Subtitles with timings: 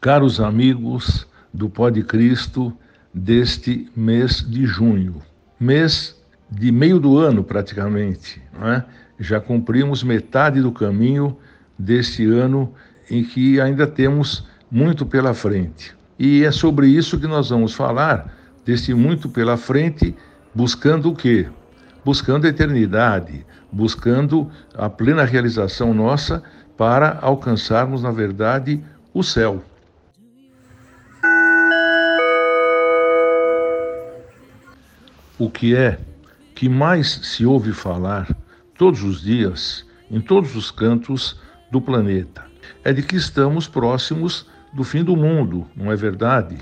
[0.00, 2.72] caros amigos do Pó de Cristo
[3.12, 5.16] deste mês de junho,
[5.58, 6.18] mês
[6.50, 8.82] de meio do ano praticamente, é?
[9.18, 11.36] já cumprimos metade do caminho
[11.78, 12.72] deste ano
[13.10, 15.94] em que ainda temos muito pela frente.
[16.18, 20.14] E é sobre isso que nós vamos falar, deste muito pela frente,
[20.54, 21.46] buscando o quê?
[22.04, 26.42] Buscando a eternidade, buscando a plena realização nossa
[26.76, 29.62] para alcançarmos, na verdade, o céu.
[35.40, 35.98] O que é
[36.54, 38.28] que mais se ouve falar
[38.76, 41.40] todos os dias, em todos os cantos
[41.72, 42.44] do planeta,
[42.84, 46.58] é de que estamos próximos do fim do mundo, não é verdade?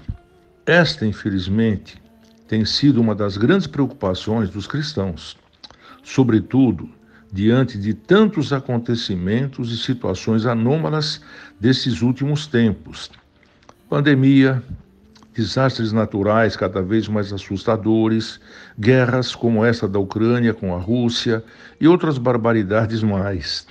[0.64, 2.00] Esta, infelizmente,
[2.46, 5.36] tem sido uma das grandes preocupações dos cristãos,
[6.04, 6.88] sobretudo
[7.32, 11.20] diante de tantos acontecimentos e situações anômalas
[11.58, 13.10] desses últimos tempos.
[13.90, 14.62] Pandemia,
[15.38, 18.40] desastres naturais cada vez mais assustadores,
[18.76, 21.44] guerras como essa da Ucrânia com a Rússia
[21.80, 23.64] e outras barbaridades mais.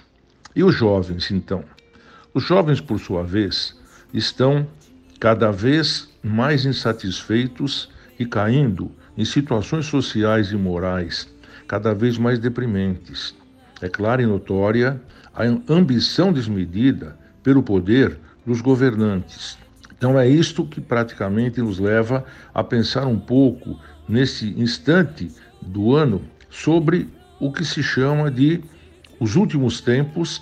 [0.55, 1.65] E os jovens, então?
[2.33, 3.77] Os jovens, por sua vez,
[4.13, 4.65] estão
[5.19, 11.27] cada vez mais insatisfeitos e caindo em situações sociais e morais
[11.67, 13.35] cada vez mais deprimentes.
[13.81, 15.01] É clara e notória
[15.35, 19.57] a ambição desmedida pelo poder dos governantes
[19.97, 26.21] então é isto que praticamente nos leva a pensar um pouco nesse instante do ano
[26.49, 27.09] sobre
[27.39, 28.63] o que se chama de
[29.19, 30.41] os últimos tempos,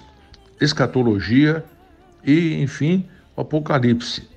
[0.60, 1.64] escatologia
[2.24, 4.28] e, enfim, o Apocalipse.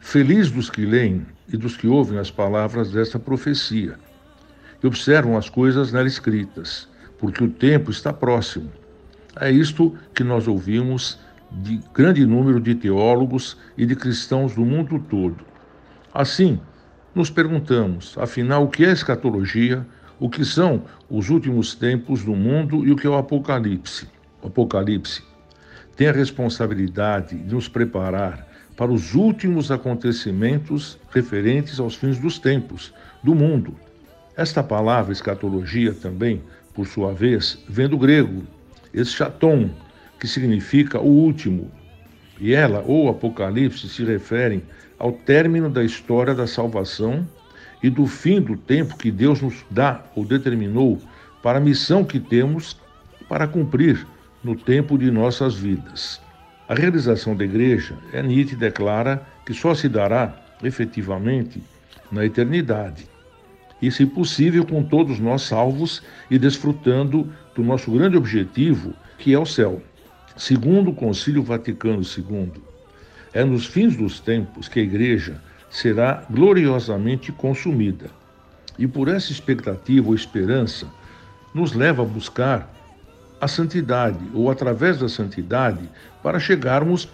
[0.00, 3.96] Feliz dos que leem e dos que ouvem as palavras desta profecia
[4.82, 8.70] e observam as coisas nela escritas, porque o tempo está próximo.
[9.40, 11.18] É isto que nós ouvimos
[11.50, 15.44] de grande número de teólogos e de cristãos do mundo todo.
[16.12, 16.60] Assim,
[17.14, 19.86] nos perguntamos, afinal, o que é escatologia,
[20.20, 24.08] o que são os últimos tempos do mundo e o que é o Apocalipse.
[24.42, 25.22] O Apocalipse
[25.96, 28.46] tem a responsabilidade de nos preparar
[28.76, 33.74] para os últimos acontecimentos referentes aos fins dos tempos do mundo.
[34.36, 38.42] Esta palavra escatologia também, por sua vez, vem do grego
[38.94, 39.70] Eschaton,
[40.18, 41.70] que significa o último,
[42.40, 44.62] e ela ou Apocalipse se referem
[44.98, 47.26] ao término da história da salvação
[47.82, 51.00] e do fim do tempo que Deus nos dá ou determinou
[51.42, 52.78] para a missão que temos
[53.28, 54.06] para cumprir
[54.42, 56.20] no tempo de nossas vidas.
[56.68, 58.22] A realização da igreja é
[58.56, 61.62] declara que só se dará efetivamente
[62.10, 63.06] na eternidade
[63.82, 69.38] e, se possível, com todos nós salvos e desfrutando do nosso grande objetivo, que é
[69.38, 69.82] o céu.
[70.36, 72.52] Segundo o Concílio Vaticano II,
[73.32, 78.10] é nos fins dos tempos que a Igreja será gloriosamente consumida.
[78.78, 80.88] E por essa expectativa ou esperança,
[81.54, 82.72] nos leva a buscar
[83.40, 85.88] a santidade, ou através da santidade,
[86.22, 87.08] para chegarmos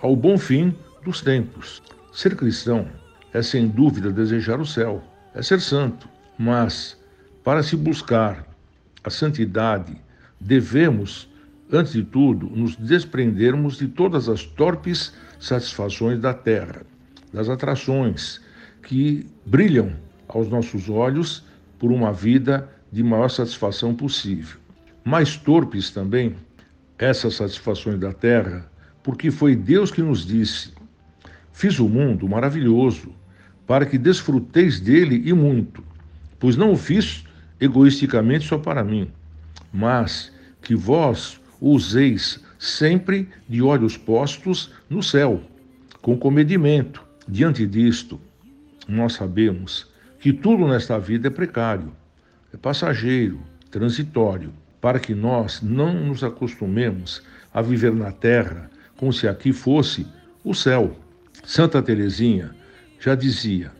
[0.00, 0.74] ao bom fim
[1.04, 1.82] dos tempos.
[2.12, 2.86] Ser cristão
[3.32, 5.02] é sem dúvida desejar o céu,
[5.34, 6.96] é ser santo, mas
[7.42, 8.46] para se buscar
[9.04, 9.96] a santidade,
[10.40, 11.28] devemos,
[11.70, 16.82] antes de tudo, nos desprendermos de todas as torpes satisfações da terra,
[17.32, 18.40] das atrações
[18.82, 19.92] que brilham
[20.26, 21.44] aos nossos olhos
[21.78, 24.58] por uma vida de maior satisfação possível.
[25.04, 26.34] Mais torpes também
[26.98, 28.70] essas satisfações da terra,
[29.02, 30.72] porque foi Deus que nos disse:
[31.52, 33.14] Fiz o mundo maravilhoso,
[33.66, 35.84] para que desfruteis dele e muito
[36.44, 37.24] pois não o fiz
[37.60, 39.10] egoisticamente só para mim,
[39.72, 45.42] mas que vós useis sempre de olhos postos no céu,
[46.00, 47.04] com comedimento.
[47.26, 48.20] Diante disto,
[48.88, 51.92] nós sabemos que tudo nesta vida é precário,
[52.52, 53.40] é passageiro,
[53.70, 60.06] transitório, para que nós não nos acostumemos a viver na terra como se aqui fosse
[60.44, 60.96] o céu.
[61.44, 62.54] Santa Teresinha
[63.00, 63.72] já dizia: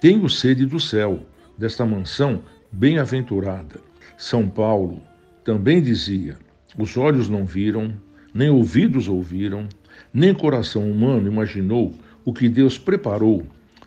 [0.00, 1.26] Tenho sede do céu
[1.56, 3.80] desta mansão bem-aventurada.
[4.16, 5.02] São Paulo
[5.44, 6.36] também dizia:
[6.76, 7.92] os olhos não viram,
[8.32, 9.68] nem ouvidos ouviram,
[10.12, 11.94] nem coração humano imaginou
[12.24, 13.46] o que Deus preparou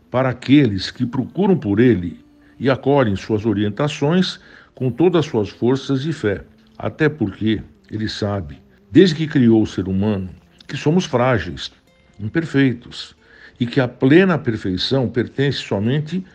[0.09, 2.19] para aqueles que procuram por Ele
[2.59, 4.39] e acolhem suas orientações
[4.75, 6.43] com todas as suas forças e fé.
[6.77, 8.59] Até porque Ele sabe,
[8.91, 10.29] desde que criou o ser humano,
[10.67, 11.71] que somos frágeis,
[12.19, 13.15] imperfeitos
[13.59, 16.25] e que a plena perfeição pertence somente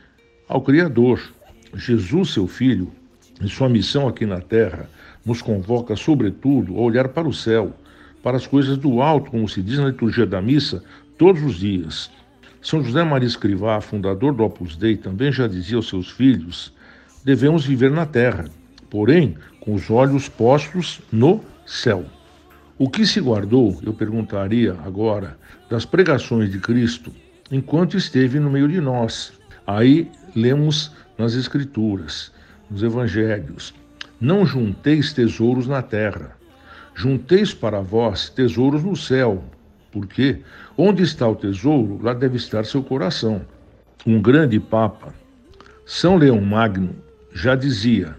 [0.48, 1.20] ao Criador,
[1.76, 2.90] Jesus, seu Filho,
[3.40, 4.88] em sua missão aqui na terra,
[5.24, 7.74] nos convoca, sobretudo, a olhar para o céu,
[8.22, 10.82] para as coisas do alto, como se diz na liturgia da missa,
[11.18, 12.10] todos os dias.
[12.62, 16.72] São José Maria Escrivá, fundador do Opus Dei, também já dizia aos seus filhos:
[17.24, 18.46] devemos viver na terra,
[18.90, 22.04] porém com os olhos postos no céu.
[22.78, 25.38] O que se guardou, eu perguntaria agora,
[25.70, 27.12] das pregações de Cristo
[27.50, 29.32] enquanto esteve no meio de nós?
[29.66, 32.32] Aí lemos nas Escrituras,
[32.70, 33.74] nos Evangelhos:
[34.20, 36.36] Não junteis tesouros na terra,
[36.94, 39.42] junteis para vós tesouros no céu,
[39.92, 40.40] porque
[40.76, 43.42] onde está o tesouro, lá deve estar seu coração.
[44.06, 45.14] Um grande Papa,
[45.84, 46.94] São Leão Magno,
[47.32, 48.16] já dizia: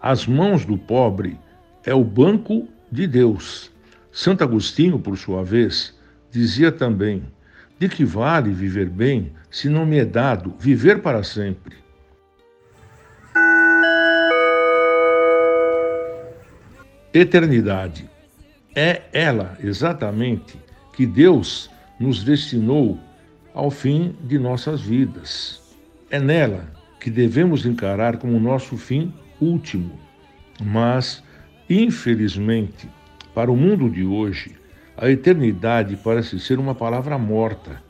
[0.00, 1.38] as mãos do pobre
[1.84, 3.70] é o banco de Deus.
[4.12, 5.94] Santo Agostinho, por sua vez,
[6.30, 7.22] dizia também:
[7.78, 11.76] de que vale viver bem se não me é dado viver para sempre?
[17.12, 18.08] Eternidade.
[18.72, 20.56] É ela, exatamente,
[20.92, 21.68] que Deus
[21.98, 23.00] nos destinou
[23.52, 25.60] ao fim de nossas vidas.
[26.08, 29.98] É nela que devemos encarar como nosso fim último.
[30.62, 31.20] Mas,
[31.68, 32.88] infelizmente,
[33.34, 34.54] para o mundo de hoje,
[34.96, 37.82] a eternidade parece ser uma palavra morta.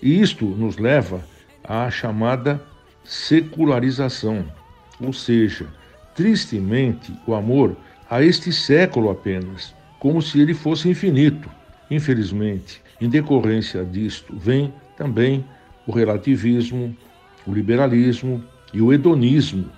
[0.00, 1.22] E isto nos leva
[1.62, 2.58] à chamada
[3.04, 4.50] secularização,
[4.98, 5.66] ou seja,
[6.14, 7.76] tristemente, o amor
[8.10, 11.48] a este século apenas, como se ele fosse infinito.
[11.88, 15.44] Infelizmente, em decorrência disto, vem também
[15.86, 16.94] o relativismo,
[17.46, 18.42] o liberalismo
[18.74, 19.70] e o hedonismo,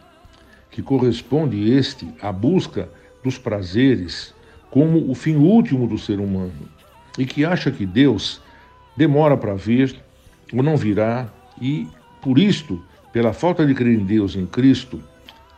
[0.70, 2.88] que corresponde este à busca
[3.23, 4.34] dos prazeres
[4.70, 6.52] como o fim último do ser humano,
[7.19, 8.40] e que acha que Deus
[8.96, 9.94] demora para vir
[10.50, 11.31] ou não virá,
[11.61, 11.87] e
[12.23, 12.82] por isto,
[13.12, 15.02] pela falta de crer em Deus, em Cristo,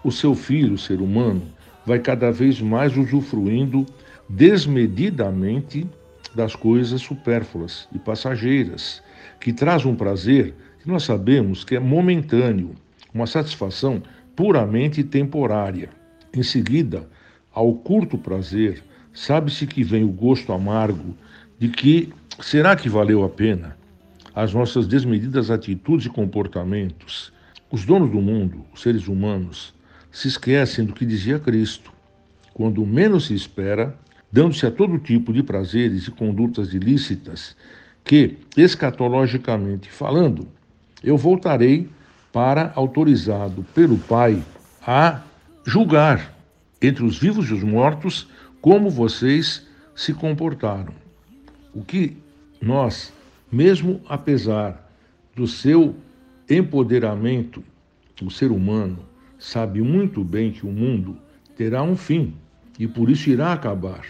[0.03, 1.43] o seu filho, o ser humano,
[1.87, 3.85] vai cada vez mais usufruindo
[4.29, 5.87] desmedidamente
[6.35, 9.03] das coisas supérfluas e passageiras,
[9.41, 12.75] que traz um prazer que nós sabemos que é momentâneo,
[13.13, 14.03] uma satisfação
[14.35, 15.91] puramente temporária.
[16.33, 17.09] Em seguida,
[17.53, 18.83] ao curto prazer,
[19.13, 21.17] sabe-se que vem o gosto amargo
[21.59, 23.77] de que será que valeu a pena
[24.35, 27.33] as nossas desmedidas atitudes e comportamentos.
[27.71, 29.74] Os donos do mundo, os seres humanos,
[30.15, 31.93] se esquecem do que dizia Cristo.
[32.55, 33.99] Quando menos se espera,
[34.31, 37.57] dando-se a todo tipo de prazeres e condutas ilícitas,
[38.05, 40.47] que, escatologicamente falando,
[41.03, 41.91] eu voltarei
[42.33, 44.41] para, autorizado pelo Pai,
[44.87, 45.21] a
[45.67, 46.33] julgar
[46.81, 48.29] entre os vivos e os mortos
[48.61, 49.67] como vocês
[49.97, 50.95] se comportaram.
[51.75, 52.17] O que
[52.63, 53.13] nós,
[53.51, 54.89] mesmo apesar
[55.35, 55.97] do seu
[56.49, 57.65] empoderamento,
[58.23, 59.13] o ser humano
[59.45, 61.19] sabe muito bem que o mundo
[61.55, 62.33] terá um fim
[62.79, 64.07] e por isso irá acabar.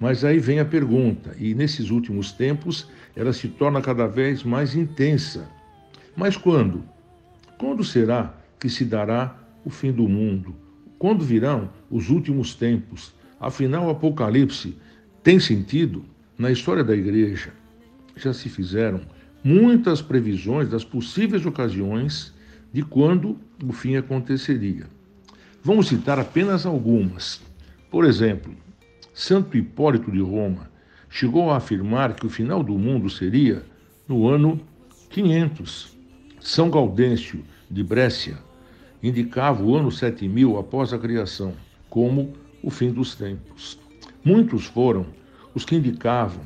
[0.00, 4.74] Mas aí vem a pergunta, e nesses últimos tempos ela se torna cada vez mais
[4.74, 5.48] intensa.
[6.16, 6.82] Mas quando?
[7.56, 10.54] Quando será que se dará o fim do mundo?
[10.98, 13.14] Quando virão os últimos tempos?
[13.38, 14.76] Afinal, o Apocalipse
[15.22, 16.04] tem sentido?
[16.36, 17.52] Na história da igreja
[18.16, 19.02] já se fizeram
[19.44, 22.33] muitas previsões das possíveis ocasiões
[22.74, 24.88] de quando o fim aconteceria.
[25.62, 27.40] Vamos citar apenas algumas.
[27.88, 28.52] Por exemplo,
[29.14, 30.68] Santo Hipólito de Roma
[31.08, 33.62] chegou a afirmar que o final do mundo seria
[34.08, 34.60] no ano
[35.08, 35.96] 500.
[36.40, 38.36] São Gaudêncio de Brécia
[39.00, 41.54] indicava o ano 7000 após a criação
[41.88, 43.78] como o fim dos tempos.
[44.24, 45.06] Muitos foram
[45.54, 46.42] os que indicavam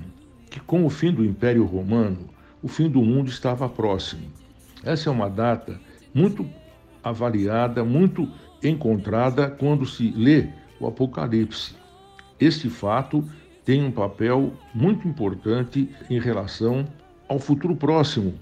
[0.50, 2.28] que com o fim do Império Romano,
[2.62, 4.30] o fim do mundo estava próximo.
[4.85, 6.49] Essa é uma data muito
[7.03, 8.29] avaliada, muito
[8.62, 10.49] encontrada quando se lê
[10.81, 11.75] o Apocalipse.
[12.41, 13.25] Este fato
[13.65, 16.87] tem um papel muito importante em relação
[17.29, 18.35] ao futuro próximo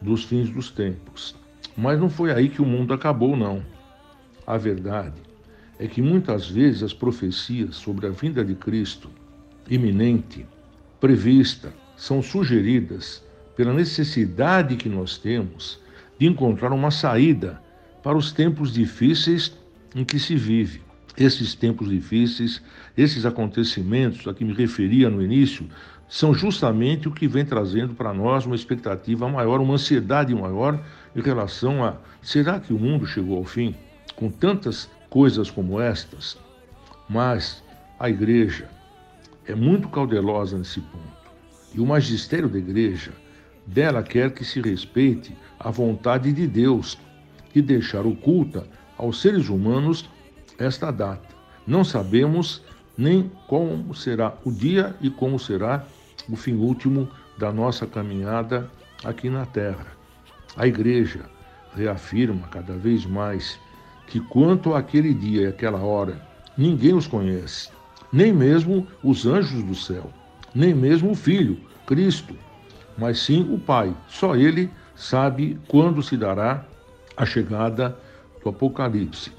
[0.00, 1.36] dos fins dos tempos.
[1.76, 3.62] Mas não foi aí que o mundo acabou, não.
[4.46, 5.20] A verdade
[5.78, 9.10] é que muitas vezes as profecias sobre a vinda de Cristo
[9.68, 10.46] iminente,
[11.00, 13.24] prevista, são sugeridas
[13.56, 15.80] pela necessidade que nós temos
[16.18, 17.60] de encontrar uma saída
[18.02, 19.56] para os tempos difíceis
[19.94, 20.82] em que se vive.
[21.16, 22.60] Esses tempos difíceis,
[22.96, 25.66] esses acontecimentos a que me referia no início,
[26.08, 30.80] são justamente o que vem trazendo para nós uma expectativa maior, uma ansiedade maior
[31.14, 33.74] em relação a será que o mundo chegou ao fim?
[34.16, 36.36] Com tantas coisas como estas,
[37.08, 37.62] mas
[37.98, 38.68] a igreja
[39.46, 41.14] é muito cautelosa nesse ponto.
[41.74, 43.12] E o magistério da igreja
[43.66, 46.98] dela quer que se respeite a vontade de Deus
[47.54, 48.66] e deixar oculta
[48.98, 50.08] aos seres humanos
[50.58, 51.34] esta data.
[51.66, 52.62] Não sabemos
[52.96, 55.84] nem como será o dia e como será
[56.28, 58.70] o fim último da nossa caminhada
[59.04, 59.86] aqui na Terra.
[60.56, 61.22] A Igreja
[61.74, 63.58] reafirma cada vez mais
[64.06, 66.20] que quanto àquele dia e aquela hora,
[66.56, 67.70] ninguém os conhece,
[68.12, 70.10] nem mesmo os anjos do céu,
[70.54, 72.36] nem mesmo o Filho, Cristo,
[72.96, 73.94] mas sim o Pai.
[74.08, 76.64] Só Ele sabe quando se dará
[77.16, 77.96] a chegada
[78.42, 79.32] do Apocalipse.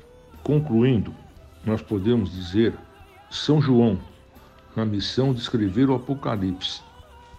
[0.44, 1.14] Concluindo,
[1.66, 2.74] nós podemos dizer,
[3.30, 4.00] São João,
[4.76, 6.82] na missão de escrever o Apocalipse,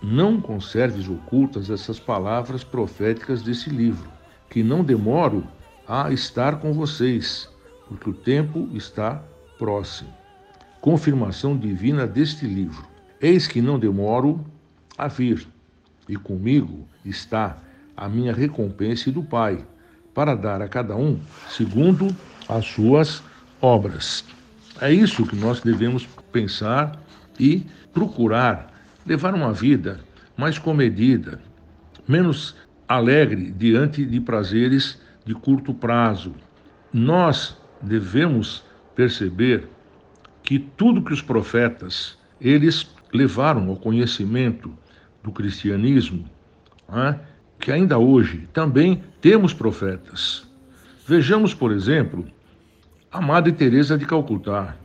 [0.02, 4.08] não conserves ocultas essas palavras proféticas desse livro,
[4.50, 5.44] que não demoro
[5.88, 7.49] a estar com vocês,
[7.88, 9.23] porque o tempo está
[9.58, 10.12] próximo.
[10.80, 12.87] Confirmação divina deste livro.
[13.20, 14.44] Eis que não demoro
[14.99, 15.46] a vir,
[16.08, 17.58] e comigo está
[17.96, 19.64] a minha recompensa e do Pai,
[20.14, 22.14] para dar a cada um segundo
[22.48, 23.22] as suas
[23.60, 24.25] obras.
[24.80, 27.00] É isso que nós devemos pensar
[27.38, 28.72] e procurar
[29.06, 30.00] levar uma vida
[30.36, 31.40] mais comedida,
[32.06, 32.54] menos
[32.86, 36.34] alegre diante de prazeres de curto prazo.
[36.92, 39.68] Nós devemos perceber
[40.42, 44.72] que tudo que os profetas eles levaram ao conhecimento
[45.26, 46.25] do cristianismo,
[46.88, 47.18] né,
[47.59, 50.47] que ainda hoje também temos profetas.
[51.04, 52.25] Vejamos, por exemplo,
[53.11, 54.76] a Madre Teresa de Calcutá.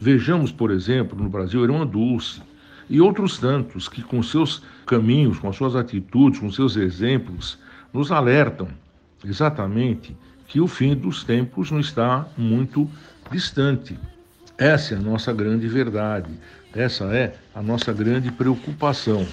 [0.00, 2.40] Vejamos, por exemplo, no Brasil, Irmã Dulce
[2.88, 7.58] e outros tantos que com seus caminhos, com suas atitudes, com seus exemplos,
[7.92, 8.68] nos alertam
[9.24, 10.16] exatamente
[10.46, 12.88] que o fim dos tempos não está muito
[13.30, 13.98] distante.
[14.56, 16.30] Essa é a nossa grande verdade,
[16.74, 19.26] essa é a nossa grande preocupação.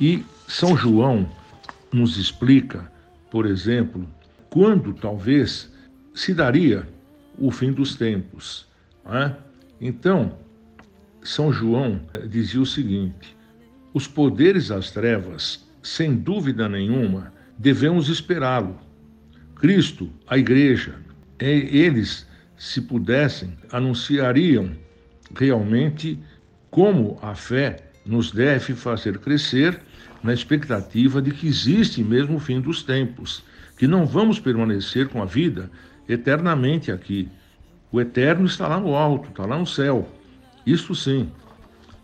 [0.00, 1.28] E São João
[1.92, 2.90] nos explica,
[3.30, 4.06] por exemplo,
[4.50, 5.72] quando talvez
[6.14, 6.86] se daria
[7.38, 8.66] o fim dos tempos.
[9.06, 9.32] É?
[9.80, 10.36] Então,
[11.22, 13.36] São João dizia o seguinte:
[13.94, 18.78] os poderes das trevas, sem dúvida nenhuma, devemos esperá-lo.
[19.54, 20.96] Cristo, a igreja,
[21.38, 22.26] eles,
[22.58, 24.72] se pudessem, anunciariam
[25.34, 26.18] realmente
[26.70, 29.80] como a fé nos deve fazer crescer
[30.22, 33.42] na expectativa de que existe mesmo o fim dos tempos,
[33.76, 35.70] que não vamos permanecer com a vida
[36.08, 37.28] eternamente aqui.
[37.90, 40.08] O eterno está lá no alto, está lá no céu.
[40.64, 41.30] Isso sim.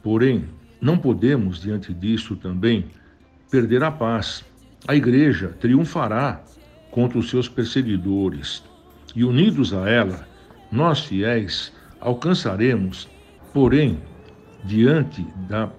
[0.02, 0.44] Porém,
[0.80, 2.87] não podemos, diante disso também,
[3.50, 4.44] perder a paz.
[4.87, 6.42] A igreja triunfará
[6.90, 8.62] contra os seus perseguidores
[9.14, 10.26] e, unidos a ela,
[10.71, 13.09] nós fiéis alcançaremos,
[13.52, 13.99] porém,
[14.64, 15.71] diante da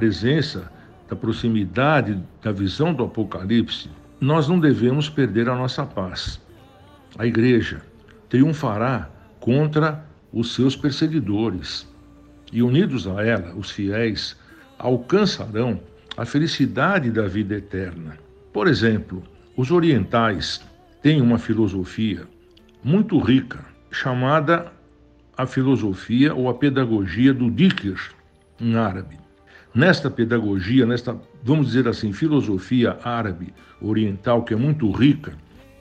[0.00, 0.72] presença,
[1.10, 6.40] da proximidade, da visão do Apocalipse, nós não devemos perder a nossa paz.
[7.18, 7.82] A igreja
[8.30, 10.02] triunfará contra
[10.32, 11.86] os seus perseguidores
[12.50, 14.38] e, unidos a ela, os fiéis
[14.78, 15.78] alcançarão
[16.16, 18.16] a felicidade da vida eterna.
[18.54, 19.22] Por exemplo,
[19.54, 20.62] os orientais
[21.02, 22.26] têm uma filosofia
[22.82, 24.72] muito rica chamada
[25.36, 28.14] a filosofia ou a pedagogia do Dhikr,
[28.58, 29.19] em árabe.
[29.74, 35.34] Nesta pedagogia, nesta, vamos dizer assim, filosofia árabe oriental, que é muito rica,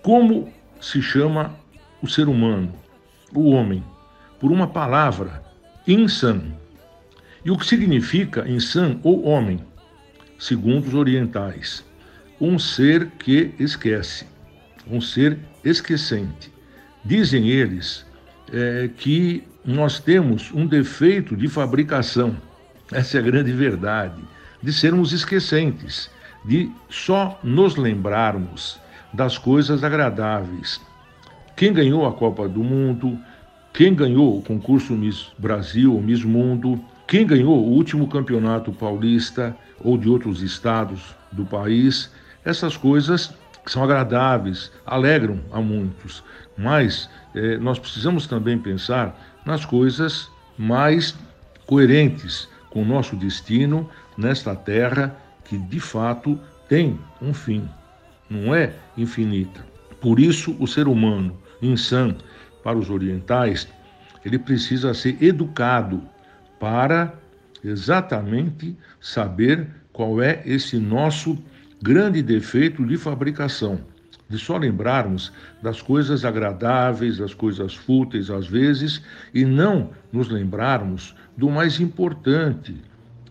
[0.03, 1.55] como se chama
[2.01, 2.71] o ser humano,
[3.33, 3.83] o homem?
[4.39, 5.43] Por uma palavra,
[5.87, 6.53] insan.
[7.43, 9.59] E o que significa insan ou homem?
[10.37, 11.83] Segundo os orientais,
[12.39, 14.25] um ser que esquece,
[14.89, 16.51] um ser esquecente.
[17.03, 18.05] Dizem eles
[18.53, 22.37] é, que nós temos um defeito de fabricação
[22.91, 24.21] essa é a grande verdade.
[24.61, 26.09] De sermos esquecentes,
[26.43, 28.79] de só nos lembrarmos
[29.13, 30.81] das coisas agradáveis.
[31.55, 33.17] Quem ganhou a Copa do Mundo,
[33.73, 39.55] quem ganhou o concurso Miss Brasil ou Miss Mundo, quem ganhou o último campeonato paulista
[39.79, 42.11] ou de outros estados do país,
[42.43, 43.33] essas coisas
[43.65, 46.23] são agradáveis, alegram a muitos,
[46.57, 51.15] mas eh, nós precisamos também pensar nas coisas mais
[51.65, 57.67] coerentes, com o nosso destino nesta terra que de fato tem um fim,
[58.29, 59.65] não é infinita.
[59.99, 62.15] Por isso, o ser humano, insano,
[62.63, 63.67] para os orientais,
[64.23, 66.03] ele precisa ser educado
[66.59, 67.13] para
[67.63, 71.37] exatamente saber qual é esse nosso
[71.81, 73.79] grande defeito de fabricação
[74.29, 79.01] de só lembrarmos das coisas agradáveis, das coisas fúteis às vezes,
[79.33, 82.75] e não nos lembrarmos do mais importante,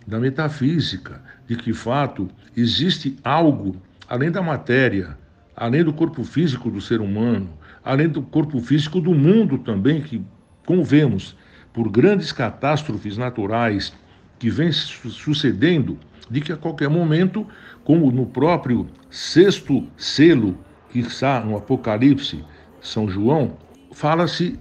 [0.06, 3.76] da metafísica, de que fato existe algo
[4.08, 5.18] além da matéria,
[5.54, 7.50] além do corpo físico do ser humano,
[7.84, 10.24] além do corpo físico do mundo também, que
[10.64, 11.36] como vemos,
[11.70, 13.92] por grandes catástrofes naturais
[14.38, 15.98] que vêm sucedendo,
[16.30, 17.46] de que a qualquer momento,
[17.84, 20.56] como no próprio sexto selo
[20.88, 22.42] que está no Apocalipse,
[22.80, 23.58] São João,
[23.92, 24.58] fala-se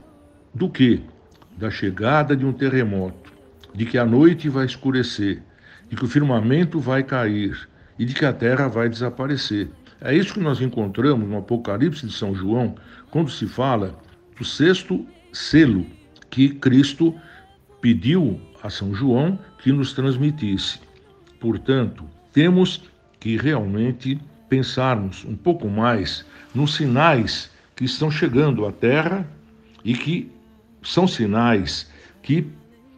[0.54, 1.02] do que?
[1.58, 3.27] Da chegada de um terremoto,
[3.78, 5.44] de que a noite vai escurecer,
[5.88, 7.70] de que o firmamento vai cair
[8.00, 9.70] e de que a terra vai desaparecer.
[10.02, 12.74] É isso que nós encontramos no Apocalipse de São João,
[13.12, 13.96] quando se fala
[14.36, 15.86] do sexto selo
[16.32, 17.14] que Cristo
[17.80, 20.80] pediu a São João que nos transmitisse.
[21.40, 22.04] Portanto,
[22.34, 22.84] temos
[23.20, 24.20] que realmente
[24.50, 29.24] pensarmos um pouco mais nos sinais que estão chegando à Terra
[29.86, 30.32] e que
[30.82, 31.88] são sinais
[32.24, 32.48] que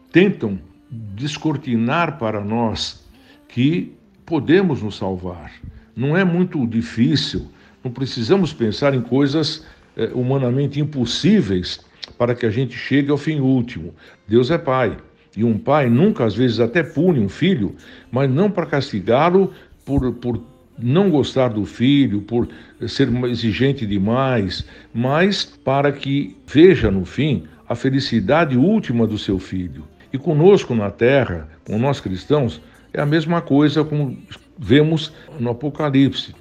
[0.09, 3.05] tentam descortinar para nós
[3.47, 3.93] que
[4.25, 5.51] podemos nos salvar.
[5.95, 7.47] Não é muito difícil,
[7.83, 9.65] não precisamos pensar em coisas
[9.97, 11.79] eh, humanamente impossíveis
[12.17, 13.93] para que a gente chegue ao fim último.
[14.27, 14.97] Deus é Pai.
[15.37, 17.75] E um pai nunca, às vezes, até pune um filho,
[18.11, 19.53] mas não para castigá-lo
[19.85, 20.41] por, por
[20.77, 22.47] não gostar do filho, por
[22.87, 29.83] ser exigente demais, mas para que veja no fim a felicidade última do seu filho.
[30.11, 32.61] E conosco na terra, com nós cristãos,
[32.93, 34.17] é a mesma coisa como
[34.57, 36.33] vemos no Apocalipse,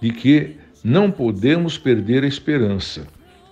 [0.00, 3.06] de que não podemos perder a esperança.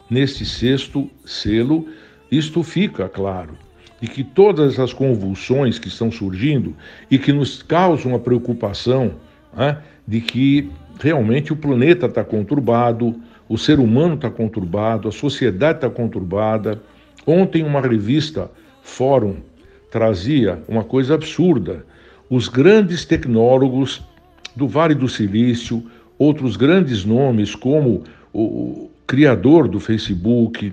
[0.09, 1.89] Neste sexto selo,
[2.31, 3.59] isto fica claro,
[4.01, 6.77] de que todas as convulsões que estão surgindo
[7.11, 9.15] e que nos causam a preocupação
[9.57, 10.71] né, de que
[11.01, 16.81] realmente o planeta está conturbado, o ser humano está conturbado, a sociedade está conturbada.
[17.27, 18.51] Ontem, uma revista,
[18.83, 19.37] Fórum,
[19.91, 21.85] trazia uma coisa absurda.
[22.29, 24.03] Os grandes tecnólogos
[24.55, 25.83] do Vale do Silício,
[26.19, 30.73] outros grandes nomes como o criador do Facebook,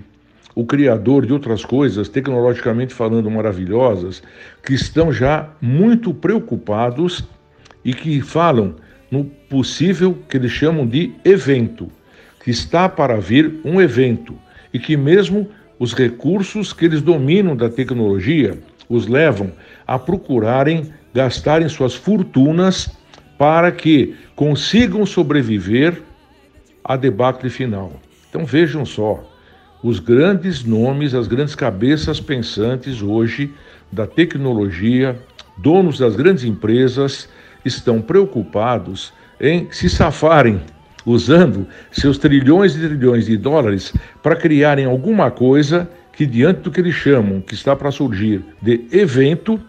[0.54, 4.22] o criador de outras coisas, tecnologicamente falando, maravilhosas,
[4.62, 7.24] que estão já muito preocupados
[7.84, 8.74] e que falam
[9.10, 11.90] no possível que eles chamam de evento,
[12.42, 14.36] que está para vir um evento
[14.72, 19.52] e que mesmo os recursos que eles dominam da tecnologia os levam
[19.86, 22.90] a procurarem gastarem suas fortunas
[23.38, 26.02] para que consigam sobreviver
[26.82, 27.92] à debacle final.
[28.28, 29.22] Então vejam só,
[29.82, 33.52] os grandes nomes, as grandes cabeças pensantes hoje
[33.92, 35.16] da tecnologia,
[35.58, 37.28] donos das grandes empresas,
[37.64, 40.60] estão preocupados em se safarem
[41.06, 43.92] usando seus trilhões e trilhões de dólares
[44.22, 48.86] para criarem alguma coisa que, diante do que eles chamam que está para surgir de
[48.92, 49.60] evento,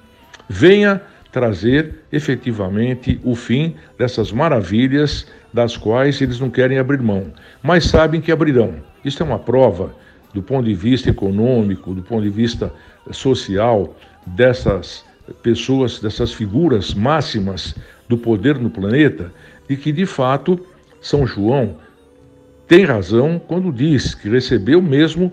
[0.48, 7.86] venha trazer efetivamente o fim dessas maravilhas das quais eles não querem abrir mão, mas
[7.86, 8.76] sabem que abrirão.
[9.04, 9.94] Isso é uma prova
[10.34, 12.72] do ponto de vista econômico, do ponto de vista
[13.12, 15.04] social, dessas
[15.42, 17.76] pessoas, dessas figuras máximas
[18.08, 19.32] do poder no planeta,
[19.68, 20.60] e que de fato
[21.02, 21.78] São João
[22.68, 25.32] tem razão quando diz que recebeu mesmo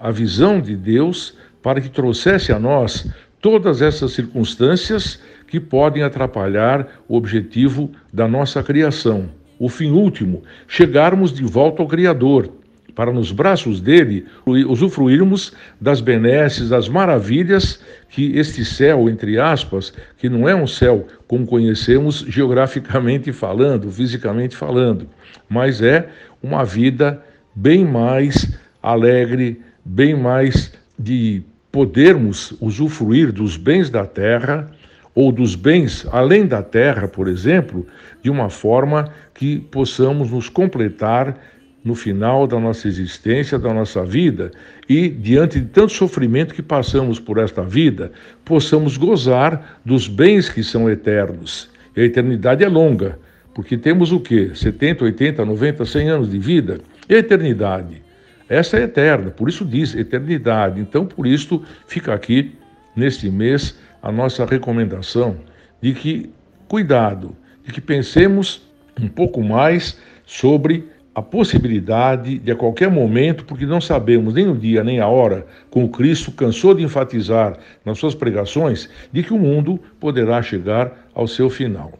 [0.00, 3.06] a visão de Deus para que trouxesse a nós
[3.40, 9.28] todas essas circunstâncias que podem atrapalhar o objetivo da nossa criação.
[9.58, 12.50] O fim último, chegarmos de volta ao Criador,
[12.94, 20.28] para nos braços dele usufruirmos das benesses, das maravilhas que este céu, entre aspas, que
[20.28, 25.08] não é um céu como conhecemos geograficamente falando, fisicamente falando,
[25.48, 26.08] mas é
[26.42, 27.22] uma vida
[27.54, 34.70] bem mais alegre, bem mais de podermos usufruir dos bens da terra
[35.14, 37.86] ou dos bens além da terra, por exemplo,
[38.22, 41.36] de uma forma que possamos nos completar
[41.82, 44.50] no final da nossa existência, da nossa vida,
[44.88, 48.12] e diante de tanto sofrimento que passamos por esta vida,
[48.44, 51.70] possamos gozar dos bens que são eternos.
[51.96, 53.18] E a eternidade é longa,
[53.54, 54.50] porque temos o quê?
[54.54, 56.80] 70, 80, 90, 100 anos de vida?
[57.08, 58.02] E a eternidade?
[58.50, 60.80] Essa é eterna, por isso diz eternidade.
[60.80, 62.58] Então, por isso, fica aqui,
[62.96, 65.36] neste mês, a nossa recomendação
[65.80, 66.30] de que,
[66.66, 68.68] cuidado, de que pensemos
[69.00, 74.56] um pouco mais sobre a possibilidade de a qualquer momento, porque não sabemos nem o
[74.56, 79.38] dia nem a hora, como Cristo cansou de enfatizar nas suas pregações, de que o
[79.38, 81.92] mundo poderá chegar ao seu final.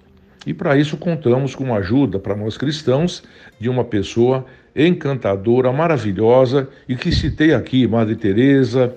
[0.47, 3.23] E para isso contamos com a ajuda para nós cristãos
[3.61, 8.95] de uma pessoa encantadora, maravilhosa e que citei aqui, Madre Teresa,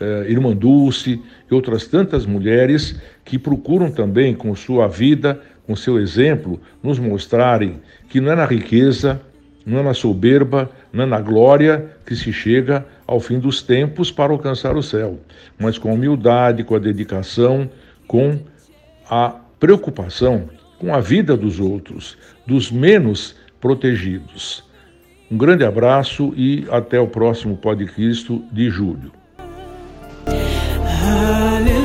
[0.00, 5.98] eh, Irmã Dulce e outras tantas mulheres que procuram também com sua vida, com seu
[5.98, 9.20] exemplo, nos mostrarem que não é na riqueza,
[9.64, 14.10] não é na soberba, não é na glória que se chega ao fim dos tempos
[14.10, 15.20] para alcançar o céu,
[15.58, 17.70] mas com a humildade, com a dedicação,
[18.06, 18.38] com
[19.08, 20.48] a preocupação
[20.82, 24.64] com a vida dos outros, dos menos protegidos.
[25.32, 29.10] Um grande abraço e até o próximo podcast de julho.
[30.26, 31.81] Aleluia.